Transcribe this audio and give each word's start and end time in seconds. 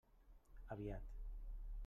Aviat. 0.73 1.05